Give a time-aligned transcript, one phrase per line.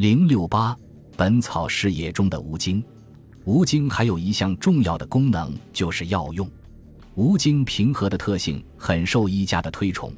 [0.00, 0.74] 零六八，
[1.14, 2.82] 本草事业中的吴精。
[3.44, 6.50] 吴精还有一项重要的功能，就是药用。
[7.16, 10.10] 吴精平和的特性很受医家的推崇，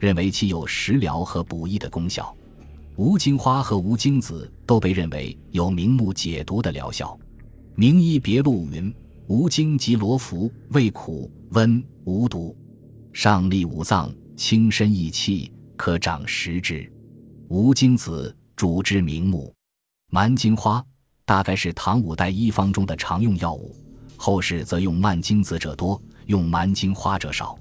[0.00, 2.34] 认为其有食疗和补益的功效。
[2.96, 7.16] 吴精花和吴精子都被认为有明目解毒的疗效。
[7.76, 8.92] 名医别录云：
[9.28, 12.56] 吴精及罗浮，味苦温无毒，
[13.12, 16.92] 上利五脏，清身益气，可长食之。
[17.46, 19.54] 吴精子主之名目。
[20.10, 20.84] 蛮荆花
[21.24, 23.74] 大概是唐五代医方中的常用药物，
[24.18, 27.58] 后世则用蔓荆子者多，用蛮荆花者少。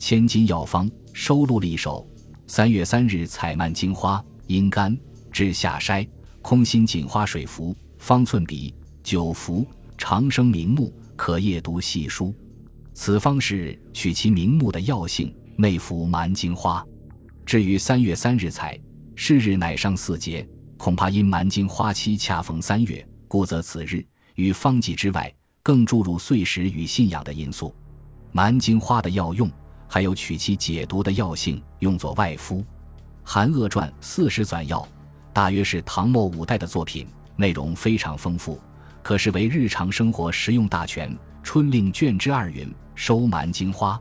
[0.00, 2.04] 千金药方收录了一首：
[2.48, 4.20] 三月三日采蔓荆花。
[4.48, 4.98] 阴干，
[5.30, 6.08] 治下筛，
[6.42, 8.74] 空心锦花水服，方寸比，
[9.04, 9.64] 久服，
[9.96, 12.34] 长生明目，可夜读细书。
[12.94, 16.84] 此方是取其明目的药性，内服蛮荆花。
[17.46, 18.76] 至于三月三日采，
[19.14, 24.04] 是日乃上四节，恐怕因蛮荆花期恰逢三月，故则此日
[24.34, 25.32] 与方剂之外，
[25.62, 27.74] 更注入碎石与信仰的因素。
[28.32, 29.50] 蛮荆花的药用，
[29.86, 32.60] 还有取其解毒的药性，用作外敷。
[33.22, 34.86] 《韩鄂传》四十纂药，
[35.32, 38.58] 大约是唐末五代的作品，内容非常丰富，
[39.02, 41.16] 可视为日常生活实用大全。
[41.44, 44.00] 春令卷之二云：收蛮荆花，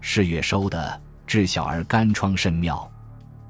[0.00, 2.90] 是月收的，治小儿干疮甚妙。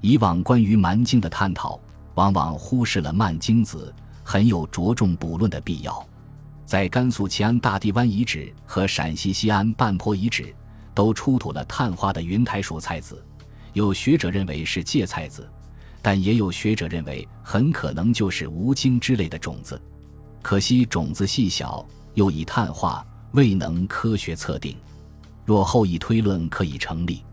[0.04, 1.80] 以往关于蛮荆的探讨，
[2.16, 3.90] 往往忽视了蔓荆子，
[4.22, 6.06] 很有着重补论的必要。
[6.66, 10.54] 在甘肃齐安大地湾遗址和陕西西安半坡遗址，
[10.92, 13.24] 都出土了探花的云台属菜籽。
[13.72, 15.48] 有学者认为是芥菜籽，
[16.02, 19.80] 但也有学者认为很可能就是无精之类的种子。
[20.42, 21.82] 可惜种子细小，
[22.12, 24.76] 又已碳化，未能科学测定。
[25.46, 27.24] 若后一推论可以成立，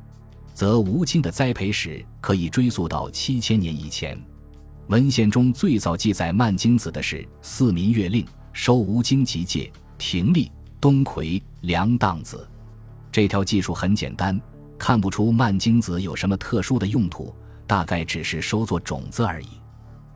[0.53, 4.19] 则吴精的栽培史可以追溯到七千年以前。
[4.87, 12.47] 文献中最早记载蔓荆子的是《四民月令》，收吴精及芥、亭栗、冬葵、凉荡子。
[13.11, 14.39] 这条技术很简单。
[14.77, 17.31] 看不出蔓荆子有什么特殊的用途，
[17.67, 19.47] 大概只是收作种子而已。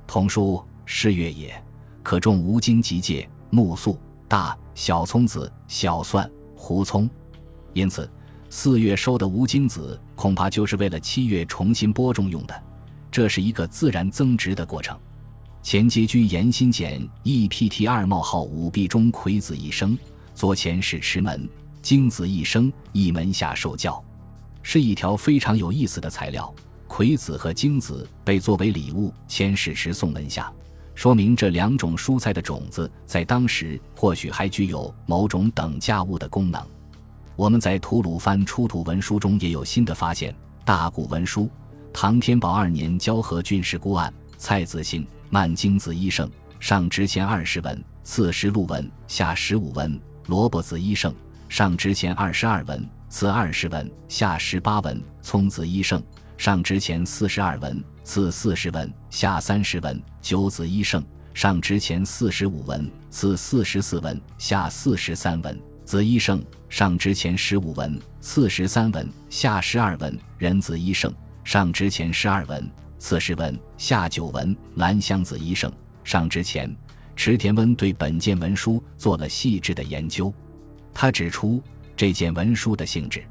[0.07, 1.53] 童书诗月也，
[2.01, 3.95] 可种无荆及芥、木粟、
[4.27, 7.07] 大小葱子、小蒜、胡葱。
[7.73, 8.09] 因此，
[8.49, 12.63] 四月收的无精子恐怕就是为了七月重新播种用的。
[13.11, 14.97] 这是一个自然增殖的过程。
[15.63, 19.97] 前街居严新简 EPT 二冒号五 B 中葵子一生，
[20.33, 21.49] 左前是池门，
[21.81, 24.03] 精子一生，一门下受教。
[24.61, 26.53] 是一条非常有意思的材料，
[26.87, 30.51] 葵子和精子被作为礼物迁使时送门下，
[30.93, 36.61] 说明这两种蔬菜的种子在当时或许还具有某种等价物的功能。
[37.35, 40.31] 我们在吐鲁番出土文书中也有新的发现，
[40.63, 41.43] 《大古文书·
[41.91, 46.29] 唐天宝二年交河郡事孤案》，蔡子兴，蔓荆子一胜，
[46.61, 51.13] 上值前二十文，次十六文，下十五文；萝卜子一胜，
[51.49, 52.87] 上值前二十二文。
[53.07, 56.03] 次二十文，下十八文；葱子一胜，
[56.37, 61.01] 上值前四十二文，次四十文，下三十文；九子一胜，
[61.33, 71.13] 上值前四十五文，次四十四文，下四十三文；子一胜，上之前十五文，次十三文，下十二文；人子一胜，
[71.43, 75.71] 上之前十二文，次十文，下九文；兰香子一胜，
[76.03, 76.75] 上之前。
[77.15, 80.33] 池田温对本件文书做了细致的研究，
[80.93, 81.61] 他指出。
[81.97, 83.23] 这件文书的性质，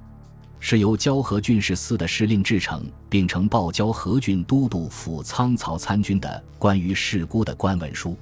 [0.59, 8.17] 是由交河郡事司的司令制成，并呈报交河郡都督府仓曹参军的关于事估的官文书。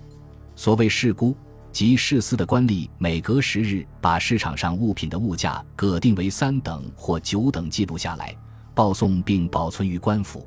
[0.57, 1.37] 所谓事估，
[1.73, 8.37] 即市司的官吏每隔十日把市场上物品的物价各定为三等或九等记录下来，
[8.75, 10.47] 报送并保存于官府。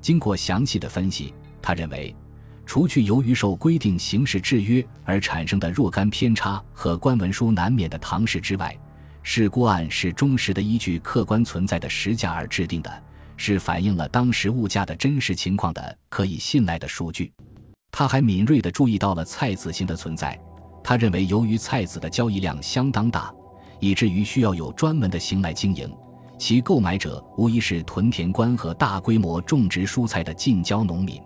[0.00, 1.32] 经过详细的分析，
[1.62, 2.14] 他认为，
[2.66, 8.76] 除去由于受规定形式制约而产生的若干偏差和官文书难免的唐氏之外，
[9.22, 13.02] 事故案是忠实的依据客观存在的实价而制定的，
[13.36, 17.32] 是反映了当时物价的真实情况的可以信赖的数据。
[17.92, 20.38] 他还敏锐地注意到了菜籽型的存在。
[20.88, 23.34] 他认为，由于菜籽的交易量相当大，
[23.80, 25.92] 以至于需要有专门的行来经营，
[26.38, 31.20] 其购买者无疑是屯田官和大规模种植蔬菜的近郊农民。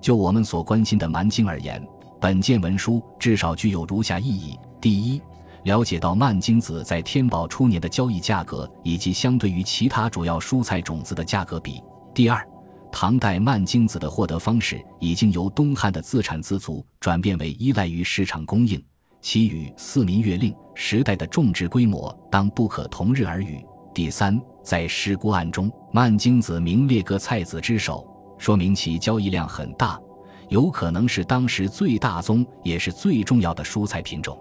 [0.00, 1.80] 就我们所关心的蛮荆而言，
[2.20, 5.22] 本件文书至少具有如下意义：第一，
[5.62, 11.80] 了解到蔓荆子在天宝初年的交易价格，以及相对于其他主要蔬菜种子的价格比。
[12.12, 12.44] 第二，
[12.90, 18.82] 唐代蔓菁子的获得方式已经由东汉的自产自足转变为依赖于市场供应，
[19.20, 23.64] 其与四民月令时代的种植规模当不可同日而语。
[23.94, 28.06] 第三，在尸孤案中，蔓菁子名列各菜籽之首，
[28.38, 30.00] 说明其交易量很大，
[30.48, 34.38] 有可能是当时最大宗也是最重要的蔬菜品种。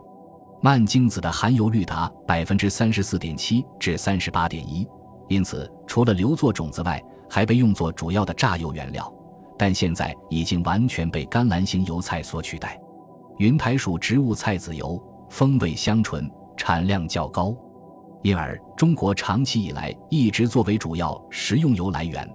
[0.61, 4.87] 蔓菁子的含油率达百分之三十四点七至三十八点一，
[5.27, 9.11] 因此除了留作种子外，还被用作主要的榨油原料。
[9.57, 12.79] 但现在已经完全被甘蓝型油菜所取代。
[13.37, 17.55] 云台属植物菜籽油，风味香醇，产量较高，
[18.21, 22.27] 因而中国长期以来一直作为主要食用油来源。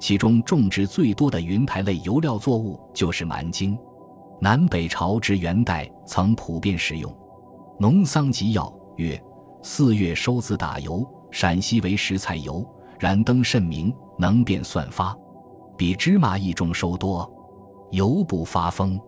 [0.00, 3.78] 其中种植最多的云台类油料作物就是蛮荆。
[4.40, 7.16] 南北朝至元代曾普遍食用。
[7.78, 9.20] 农桑集要曰：
[9.62, 12.66] 四月收子打油，陕西为食菜油，
[12.98, 15.16] 燃灯甚明，能变算发。
[15.76, 17.30] 比芝麻亦种收多，
[17.90, 18.98] 油不发风。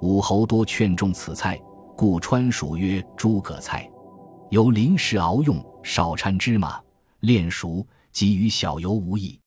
[0.00, 1.60] 武侯多劝种此菜，
[1.96, 3.88] 故川蜀曰诸葛菜。
[4.50, 6.80] 由临时熬用，少掺芝麻，
[7.20, 9.38] 炼熟即与小油无异。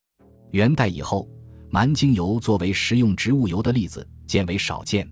[0.52, 1.28] 元代以后，
[1.70, 5.06] 蛮荆油作为食用植物油的例子渐为少见，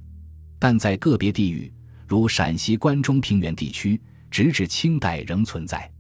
[0.59, 1.73] 但在个别地域，
[2.09, 4.01] 如陕西关中平原地区，
[4.31, 5.91] 直至清代仍存在。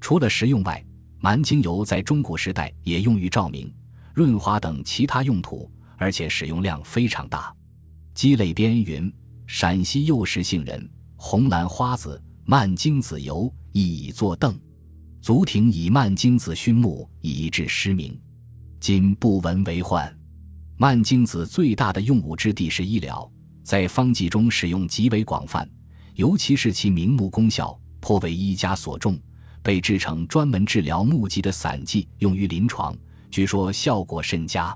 [0.00, 0.82] 除了食用外，
[1.18, 3.72] 蛮精油在中古时代也用于照明。
[4.14, 7.54] 润滑等其他用途，而且使用量非常大。
[8.14, 9.12] 鸡肋边云：
[9.46, 14.58] 陕西幼时杏仁、红兰花子、蔓荆子油亦以作凳。
[15.20, 18.18] 足庭以蔓荆子熏木，以致失明。
[18.80, 20.10] 今不闻为患。
[20.78, 23.28] 蔓荆子最大的用武之地是医疗，
[23.64, 25.68] 在方剂中使用极为广泛，
[26.14, 29.18] 尤其是其明目功效颇为医家所重，
[29.66, 32.96] 被制成专门治疗目疾的散剂，用于临床。
[33.32, 34.72] 据说效果甚佳，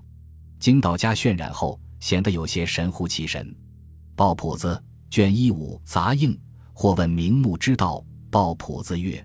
[0.59, 3.55] 经道家渲染后，显得有些神乎其神。
[4.17, 6.37] 抱朴子卷一五杂应，
[6.73, 8.05] 或问明目之道。
[8.33, 9.25] 抱朴子曰：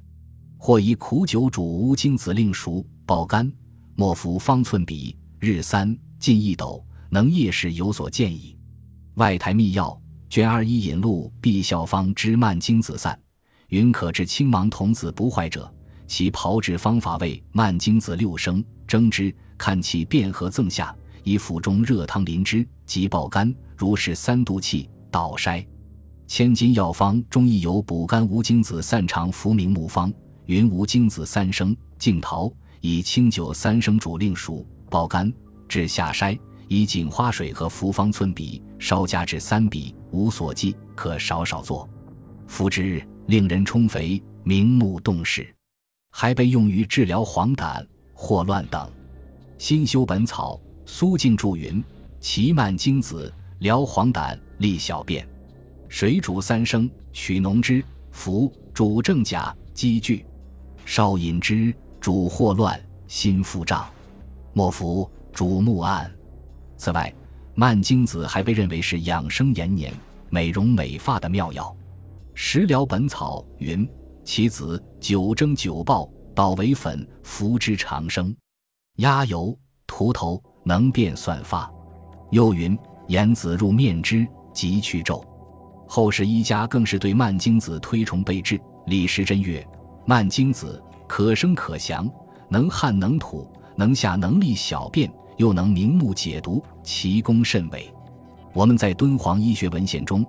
[0.56, 3.52] 或以苦酒煮乌金子令熟，抱干，
[3.96, 8.56] 莫服方寸笔，日三进一斗，能夜视有所见矣。
[9.16, 13.20] 外台秘要卷二一引录毕孝方之慢金子散，
[13.70, 15.72] 云可知青芒童子不坏者。
[16.08, 23.54] 其炮制方法为慢精子六升，蒸之，看其变和赠下，以腹中热汤淋之，即爆干。
[23.76, 25.66] 如是三度气，倒筛。
[26.28, 30.14] 千金药方中亦有补肝无精子散肠服明目方，
[30.46, 32.52] 云无精子三升，净桃
[32.82, 35.32] 以清酒三升煮令熟，爆干，
[35.68, 41.90] 至下筛，以锦花水和服方寸比，稍加至三比，无所忌，可少少做，
[42.48, 45.48] 服之，令人充肥，明目动视。
[46.12, 48.90] 还被用于治疗黄疸、霍乱等。
[49.58, 51.84] 新修本草，苏敬注云：
[52.20, 55.28] 其蔓荆子疗黄疸、利小便。
[55.90, 60.26] 水煮三升，取浓汁服，主正甲、积聚。
[60.86, 63.88] 少饮之，主霍乱、心腹胀。
[64.54, 66.10] 莫服，主目暗。
[66.78, 67.14] 此外，
[67.56, 69.94] 蔓荆子还被认为是养生延年、
[70.30, 71.76] 美容美发的妙药。
[72.38, 73.90] 食疗本草云。
[74.26, 78.36] 其子九蒸九爆，捣为粉，服之长生。
[78.98, 81.72] 鸭油涂头，能变算发。
[82.32, 82.78] 又云
[83.08, 85.24] 盐子入面汁，即去皱。
[85.88, 88.60] 后世医家更是对蔓荆子推崇备至。
[88.88, 89.66] 李时珍曰：
[90.06, 92.10] 蔓荆子可生可降，
[92.50, 93.48] 能汗能吐，
[93.78, 97.90] 能下能利小便，又能明目解毒，其功甚伟。
[98.54, 100.26] 我们在敦煌医学文献中。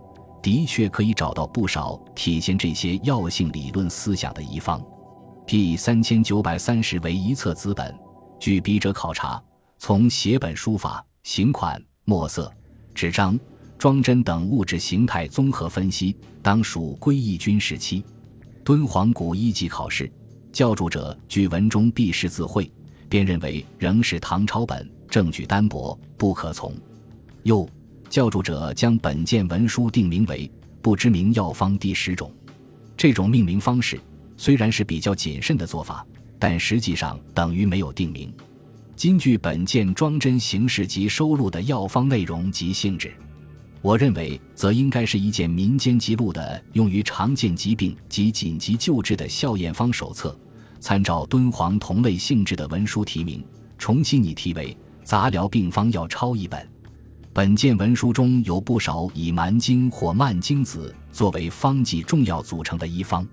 [0.46, 4.80] 的确可以找到不少体现这些药性理论思想的遗方。
[5.44, 7.92] 第三千九百三十为一册资本。
[8.38, 9.42] 据笔者考察，
[9.76, 12.48] 从写本书法、行款、墨色、
[12.94, 13.36] 纸张、
[13.76, 18.04] 装帧等物质形态综合分析，当属归义军时期。
[18.62, 20.08] 敦煌古一级考试
[20.52, 22.70] 教著者据文中必识字会，
[23.08, 26.72] 便认为仍是唐朝本，证据单薄，不可从。
[27.42, 27.68] 又。
[28.08, 32.32] 教著者将本件文书定名为“不知名药方第十种”，
[32.96, 34.00] 这种命名方式
[34.36, 36.06] 虽然是比较谨慎的做法，
[36.38, 38.32] 但实际上等于没有定名。
[38.98, 43.12] 根据本件装帧形式及收录的药方内容及性质，
[43.82, 50.34] 我认为则应该是一件民间记录的用于常见疾病及紧急救治的效验方手册。
[50.80, 53.44] 参照敦煌同类性质的文书题名，
[53.76, 54.72] 重新拟题为
[55.04, 56.66] 《杂疗病方药抄》一本。
[57.36, 63.26] 本件文书中有不少以蛮荆或蔓荆子作为方剂重要组成的医方，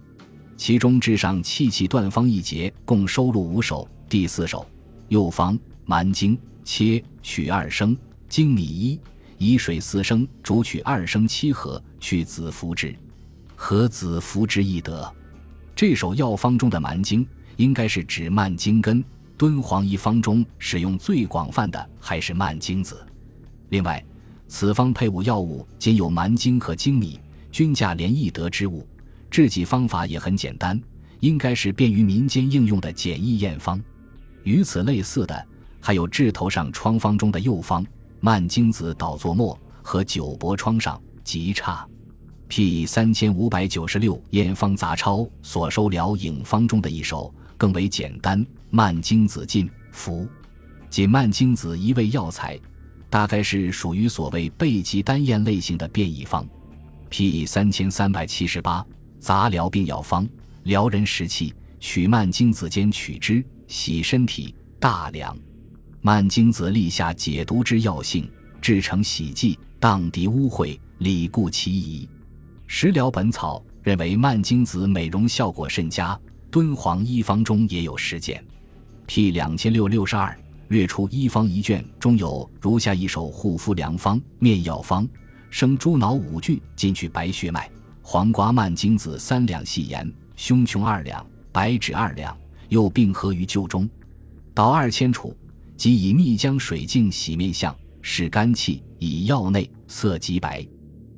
[0.57, 3.87] 其中至上气气断方一节共收录五首。
[4.09, 4.67] 第四首，
[5.07, 7.95] 右方蛮荆切取二升，
[8.29, 8.99] 粳米一，
[9.37, 12.93] 以水四升，煮取二升七合，去子服之，
[13.55, 15.09] 和子服之易得。
[15.73, 19.01] 这首药方中的蛮荆，应该是指蔓荆根。
[19.37, 23.01] 敦煌一方中使用最广泛的还是蔓荆子。
[23.73, 24.05] 另外，
[24.47, 27.19] 此方配伍药物仅有蛮精和粳米，
[27.51, 28.87] 均价廉易得之物，
[29.31, 30.79] 制剂方法也很简单，
[31.21, 33.83] 应该是便于民间应用的简易验方。
[34.43, 35.47] 与此类似的，
[35.81, 37.83] 还有治头上疮方中的右方
[38.19, 41.83] 蔓荆子捣作末和九帛疮上极差。
[42.47, 50.27] P 三千五百九十六验方杂抄所收疗影方中的一首更为简单，蔓荆子浸服，
[50.91, 52.59] 仅蔓荆子一味药材，
[53.13, 56.43] 大概是属于所谓背疾单验类型的变异方。
[57.11, 58.83] P 三千三百七十八
[59.19, 60.27] 杂疗病药方，
[60.63, 65.37] 疗人食气，取蔓荆子间取之，洗身体大凉。
[66.01, 68.27] 蔓荆子立下解毒之药性，
[68.59, 72.09] 制成洗剂，荡涤污秽，理固其宜。
[72.65, 78.43] 食疗本草认为蔓荆子美容效果甚佳，敦煌医方中也有实践。
[79.05, 80.35] P 两千六六十二
[80.73, 85.07] 略出一方一卷，中有如下一首护肤良方：面药方，
[85.49, 87.69] 生猪脑五具，进去白血脉，
[88.01, 92.35] 黄瓜、蔓荆子三两，细盐、胸琼二两，白芷二两，
[92.69, 93.87] 又并合于臼中，
[94.53, 95.33] 捣二千杵。
[95.75, 100.65] 即以蜜浆水净洗面相，使肝气，以药内，色极白。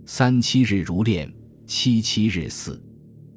[0.05, 1.31] 三七日如炼，
[1.65, 2.81] 七七日死。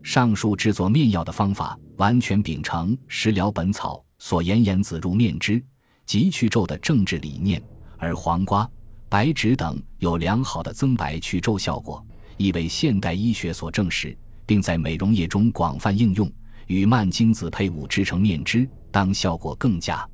[0.03, 5.63] 上述制作面药的方法，完全秉承《食疗本草》所言“言子入面汁，
[6.09, 7.63] 即去皱的政治理念。
[7.99, 8.69] 而黄瓜、
[9.11, 12.03] 白芷等有良好的增白去皱效果，
[12.39, 16.33] 亦被现代医学所证实，并在美容业中广泛应用。
[16.67, 20.09] 与蔓荆子配伍制成面汁，当效果更佳。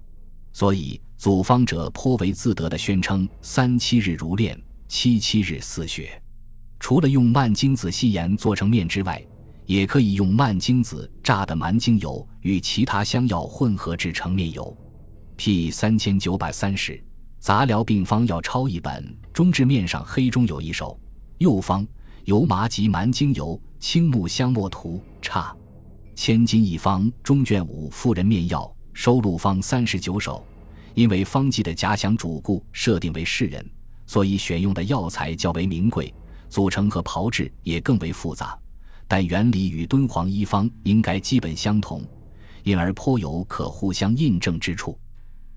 [0.53, 6.21] 所以，祖方者颇为自得地宣称：“三七日如练，七七日似血。”
[6.81, 9.25] 除了用蔓荆子细盐做成面之外，
[9.67, 14.77] 也可以用蔓荆子榨的蛮精油与其他香药混合制成面油。
[15.37, 17.03] P 三千九百三十
[17.39, 20.99] 杂疗病方要抄一本，中治面上黑中有一首。
[21.39, 21.87] 右方
[22.25, 25.55] 油麻及蛮精油、青木香末涂差。
[26.15, 28.71] 千金一方中卷五妇人面药。
[28.97, 30.47] 收录方三十九首，
[30.95, 33.69] 因为方剂的假想主顾设定为世人，
[34.07, 36.15] 所以选用的药材较为名贵，
[36.49, 38.57] 组成和炮制也更为复杂。
[39.09, 42.05] 但原理与敦煌医方应该基本相同，
[42.63, 44.97] 因而颇有可互相印证之处。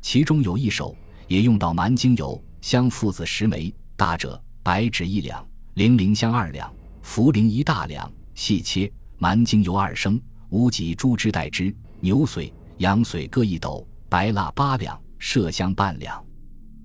[0.02, 0.96] 其中有一首
[1.28, 6.74] 也用到蛮精油、香附子十枚，大者白芷一两，零陵香二两，
[7.04, 12.52] 茯苓一大两，细切蛮精油二升，无几猪脂代之，牛髓。
[12.78, 16.24] 羊髓各一斗，白蜡八两，麝香半两。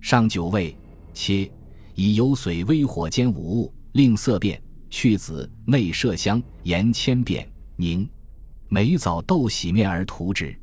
[0.00, 0.74] 上九味，
[1.12, 1.52] 切，
[1.94, 8.08] 以油髓微火煎五物，令色变，去籽，内麝香，盐千遍，凝。
[8.70, 10.58] 每早豆洗面而涂之。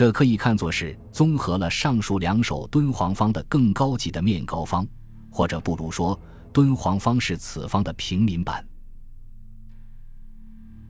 [0.00, 4.88] 这可以看作是综合了上述两首敦煌方的更高级的面膏方，
[5.30, 6.18] 或者不如说，
[6.54, 8.66] 敦煌方是此方的平民版。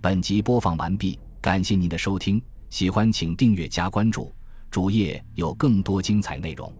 [0.00, 2.40] 本集播放完毕，感谢您的收听。
[2.68, 4.32] 喜欢请订阅加关注，
[4.70, 6.72] 主页有更多精彩内容。